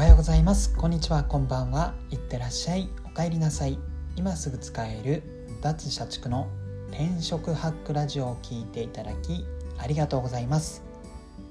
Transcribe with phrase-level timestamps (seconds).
[0.00, 0.74] おはようございます。
[0.74, 1.24] こんにちは。
[1.24, 1.92] こんばんは。
[2.10, 2.88] いってらっしゃい。
[3.04, 3.78] お帰りなさい。
[4.16, 5.22] 今すぐ使える
[5.60, 6.48] 脱社畜の
[6.90, 9.44] 転職ハックラジオを聞いていただき
[9.76, 10.82] ありがとうございます。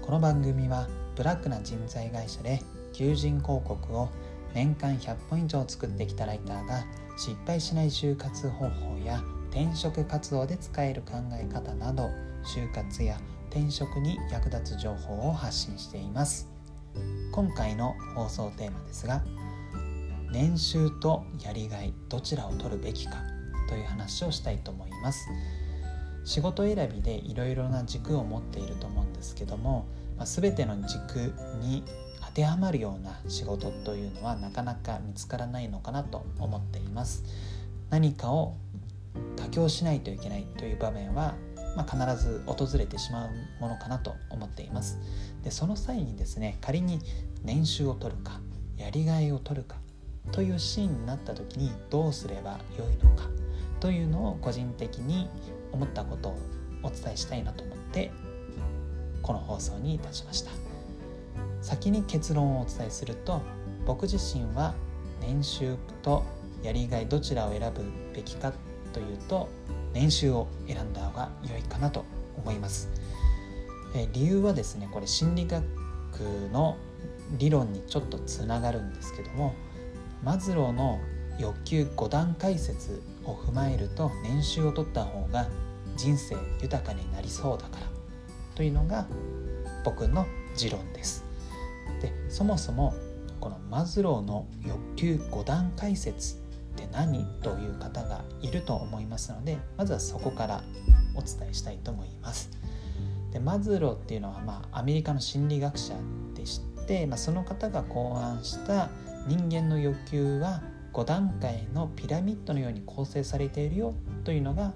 [0.00, 0.86] この番組は
[1.16, 2.62] ブラックな人材会社で
[2.92, 4.10] 求人広告を
[4.54, 6.84] 年間100本以上作ってきたライターが
[7.18, 12.10] 失敗しない就活方法や転職活動で使える考え方など
[12.44, 13.18] 就活や
[13.50, 16.55] 転職に役立つ情報を発信しています。
[17.32, 19.22] 今回の放送テーマですが
[20.32, 23.16] 年収とやりがいどちらを取るべきか
[23.68, 25.28] という話をしたいと思います。
[26.24, 29.86] 仕事選びでいろいろな軸を持っていると思うんですけども、
[30.16, 31.84] まあ、全ての軸に
[32.20, 37.24] 当てはまるような仕事というのはなかなか見つからないのかなと思っています。
[37.90, 38.56] 何かを
[39.36, 41.34] 妥協しないといけないという場面は
[41.76, 43.30] まあ、必ず訪れてしまう
[43.60, 44.98] ものかなと思っています。
[45.44, 47.00] でその際にですね仮に
[47.44, 48.40] 年収を取るか
[48.76, 49.76] やりがいを取るか
[50.32, 53.28] というシーンになった時にどうすればよいのか
[53.78, 55.28] というのを個人的に
[55.70, 56.38] 思ったことを
[56.82, 58.10] お伝えしたいなと思って
[59.22, 60.50] この放送にいたしました。
[61.60, 63.42] 先に結論をお伝えすると
[63.86, 64.74] 僕自身は
[65.20, 66.24] 年収と
[66.62, 67.84] やりがいどちらを選ぶ
[68.14, 68.52] べきか
[68.92, 69.48] というと
[69.96, 72.04] 年収を選んだ方が良いかなと
[72.36, 72.90] 思います。
[73.94, 75.64] え理由はですねこれ心理学
[76.52, 76.76] の
[77.38, 79.54] 理論にちょっとつながるんですけども
[80.22, 81.00] マズローの
[81.38, 85.48] 欲求5段階説を踏まえると年収を取った方が
[85.96, 87.86] 人生豊かになりそうだから
[88.54, 89.06] というのが
[89.82, 90.26] 僕の
[90.56, 91.24] 持論です。
[92.02, 92.92] でそもそも
[93.40, 96.36] このマズローの欲求5段階説
[96.86, 100.62] って何という方がいると思いますのでまずはそこから
[101.14, 102.50] お伝えしたいと思います。
[103.32, 105.94] でマズローっていうのは、まあ、アメリカの心理学者
[106.34, 108.88] でして、まあ、その方が考案した
[109.26, 110.62] 人間の欲求は
[110.92, 113.94] 5段階のピラミッドのように構成されているよ
[114.24, 114.72] というのが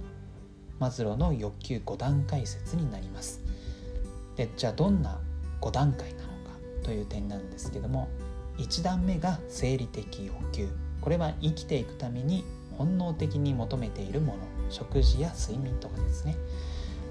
[0.78, 3.40] マズローの欲求5段階説になります。
[4.36, 5.20] でじゃあどんな
[5.60, 6.32] 5段階なのか
[6.82, 8.08] という点なんですけども
[8.58, 10.68] 1段目が生理的欲求
[11.00, 12.44] これは生きていくために
[12.76, 14.38] 本能的に求めているもの
[14.70, 16.36] 食事や睡眠とかですね。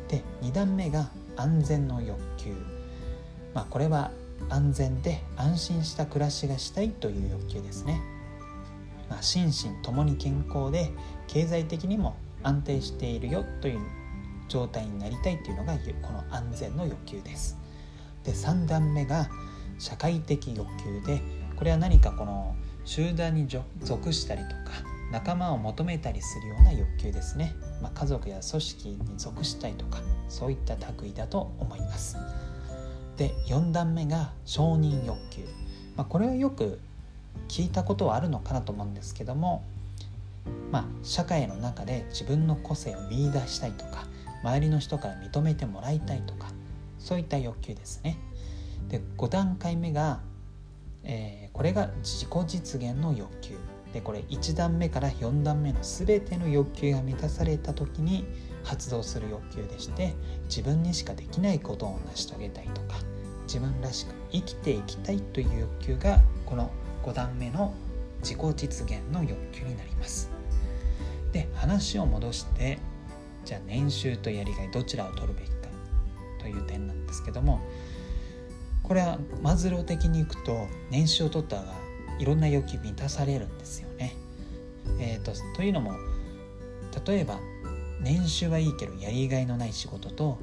[0.07, 2.53] で2段目が安全の欲求。
[3.53, 4.11] まあこれは
[4.49, 8.01] 安全で安心した暮らしがしたいという欲求ですね、
[9.09, 10.91] まあ、心身ともに健康で
[11.27, 13.79] 経済的にも安定しているよという
[14.47, 17.57] 状態になりたいというのがこの安全の欲求です。
[18.23, 19.29] で3段目が
[19.77, 21.21] 社会的欲求で
[21.55, 22.55] これは何かこの
[22.85, 23.47] 集団に
[23.81, 24.55] 属したりとか
[25.11, 32.17] 仲間を求めたりするような欲求ですね、まあ、家族や組織に属したいとかそういった類だと思います。
[33.17, 35.41] で4段目が承認欲求、
[35.97, 36.79] まあ、これはよく
[37.49, 39.63] 聞いたことはあるのかなと思うんですけども
[40.71, 44.05] まあ社会の中で自分の個性を見いだしたいとか
[44.43, 46.47] 周りの人から認めてもらいたいとか
[46.97, 48.17] そういった欲求ですね。
[48.89, 50.19] で5段階目が
[51.03, 53.57] えー、これが自己実現の欲求。
[53.93, 58.25] でこれ1段目から4段目の全ての欲求が満たされた時に
[58.63, 60.13] 発動する欲求でして
[60.45, 62.97] 自分にしかできないことを成し遂げたいとか
[63.47, 66.69] 自分らしく生きていきたいという欲求がこの
[67.03, 67.73] 5段目の
[68.21, 70.29] 自己実現の欲求になります。
[71.31, 72.79] で話を戻して
[73.45, 75.55] じゃあ年収とやりがいどちらを取るべきか
[76.39, 77.61] という点なんですけども
[78.83, 81.73] これはマズロー的にいくと年収を取ったが
[82.19, 84.15] いろんな欲求満たされるんですよね。
[84.99, 85.93] えーと、というのも
[87.05, 87.39] 例えば
[88.01, 90.39] 年収はいいけどやりがいのない仕事と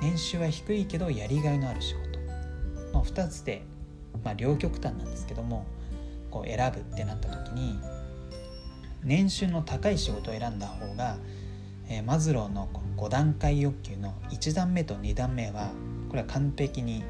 [0.00, 2.18] 年収は低いけどやりがいのある仕事、
[2.92, 3.62] まあ、2つで、
[4.22, 5.66] まあ、両極端なんですけども
[6.30, 7.78] こう選ぶってなった時に
[9.02, 11.16] 年収の高い仕事を選んだ方が、
[11.88, 15.70] えー、マズローの5段階欲求の1段目と2段目は
[16.08, 17.02] これは完璧に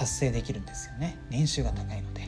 [0.00, 1.18] 達成できるんですよね。
[1.28, 2.26] 年収が高いので。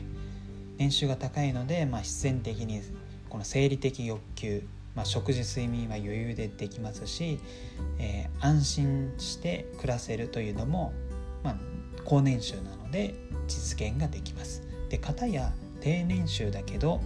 [0.77, 2.83] 年収が高いので、まあ、必然的に
[3.29, 4.63] この生理的欲求、
[4.95, 7.39] まあ、食事睡眠は余裕でできますし、
[7.97, 10.93] えー、安心して暮らせるというのも、
[11.43, 11.55] まあ、
[12.05, 13.15] 高年収なので
[13.47, 14.61] 実現ができます。
[14.89, 17.01] で片や低年収だけど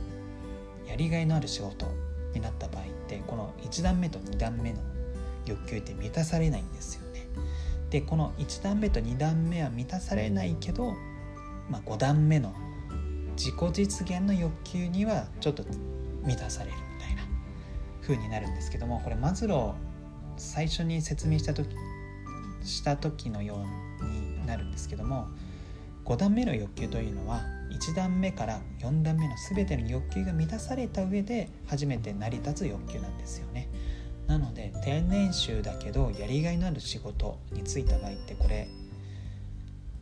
[0.85, 1.85] やりがいのある仕事
[2.33, 4.79] になった場合ってこの1段目と2段目の
[5.45, 7.25] 欲求って満たされないんですよね。
[7.89, 10.93] でこの1段目と2段目は満たされないけど、
[11.69, 12.53] まあ、5段目の
[13.37, 15.63] 自己実現の欲求にはちょっと
[16.23, 17.23] 満たされるみたいな
[18.01, 19.87] 風になるんですけどもこれマズロー
[20.37, 21.69] 最初に説明した時
[22.63, 23.63] した時のよ
[24.01, 25.27] うになるんですけども
[26.05, 27.41] 5段目の欲求というのは
[27.71, 33.69] 1段目から4段目の全ての欲求が満たされた上で初めて成り立つ欲求なんですよね。
[34.27, 38.67] なので定年収だけどやりがいのある仕事に就いた場合ってこれ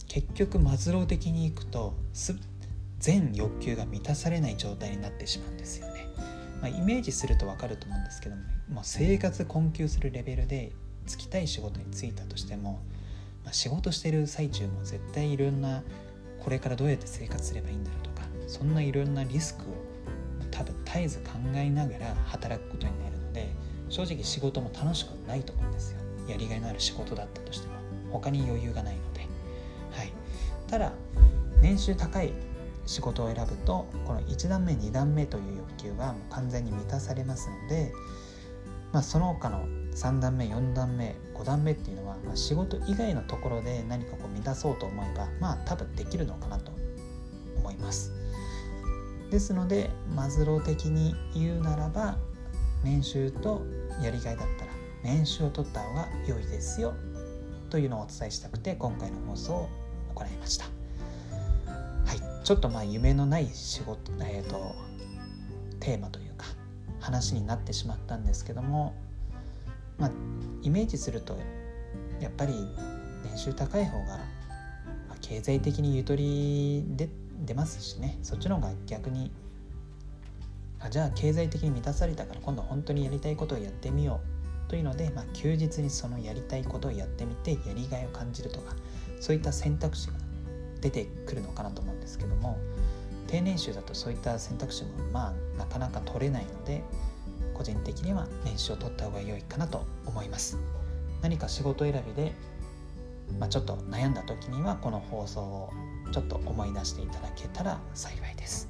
[0.08, 1.94] 結局マズロー的にいくと
[3.00, 6.08] 全欲求が満たされない状態になってしまうんですよね。
[6.62, 8.42] まあ、イメージすると分かると思うんですけども、
[8.74, 10.72] まあ、生活困窮するレベルで
[11.06, 12.82] 就きたい仕事に就いたとしても、
[13.44, 15.84] まあ、仕事してる最中も絶対いろんな
[16.40, 19.66] これからどうやって生活すればいいんだろうとかそんないろんなリスクを
[20.50, 23.15] 多分絶えず考えながら働くことになる
[23.90, 26.00] 正直仕事も楽しくないと思うんですよ。
[26.28, 27.76] やりがいのある仕事だったとしても。
[28.12, 29.22] 他に余裕がないので。
[29.92, 30.12] はい。
[30.68, 30.92] ただ
[31.62, 32.34] 年収高い
[32.86, 37.92] 仕事を選ぶとこの1段目2段目という欲求はもう完全に満たされますので、
[38.94, 39.66] まあ、その他の
[39.96, 46.72] 3段目4段目5段目っていうのは、まあ、仕事以外のところで何かこう満たそうと思えばまあ多分できるのかなと
[47.58, 48.12] 思います。
[49.32, 52.18] ですのでマズロー的に言うならば
[52.86, 53.66] 年収と
[54.04, 54.72] やりがいだったら
[55.04, 56.94] 年収を取った方が良いですよ
[57.72, 59.70] というのをお伝えしたくて今回の放送を
[60.14, 60.66] 行いました。
[60.66, 62.46] はい。
[62.46, 64.76] ちょっとまあ夢のない仕事えっ、ー、と
[65.80, 66.46] テーマというか
[67.00, 68.94] 話になってしまったんですけども
[69.98, 70.12] まあ
[70.62, 71.40] イメージすると
[72.22, 72.54] やっぱり
[73.24, 74.20] 年収高い方が、
[75.22, 77.10] 経済的にゆとりで
[77.44, 78.20] 出ますしね。
[78.22, 79.32] そっちの方が逆に
[80.86, 84.22] あじゃあ経済的に満たされたから今度本当にやりたいことをやってみよ
[84.68, 88.76] うというので、まあ、休日にそのやりたいことをやってみてやりがいを感じるとか
[89.20, 90.14] そういった選択肢が
[90.82, 92.58] 出てくるのかなと思うんですけども
[93.28, 96.84] 定年収だとそういった選択肢もまあなかなか取れないので
[97.54, 100.60] 個人的には年収を取った方が良いかなと思います。
[101.22, 102.34] 何か仕事選びで、
[103.40, 105.70] まあ、ちょっと悩んだ時にはこの放送を
[106.12, 108.70] ちょっと思い出していただけたら幸いです。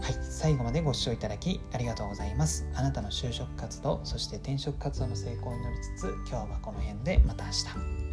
[0.00, 2.66] はい最後までご視聴いただきありがとうございます。
[2.74, 8.03] あなたの就職活動そして転職活動の成功を祈りつつ今日はこの辺でまた明日。